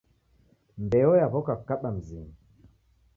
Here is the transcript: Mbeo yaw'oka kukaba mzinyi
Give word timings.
Mbeo 0.83 1.11
yaw'oka 1.21 1.53
kukaba 1.59 1.89
mzinyi 1.97 2.35